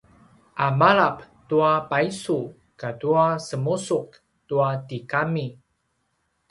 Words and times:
a 0.65 0.67
malap 0.79 1.17
tua 1.47 1.71
paisu 1.89 2.37
katu 2.79 3.11
semusuq 3.47 4.07
tua 4.47 4.69
tigami 4.87 5.47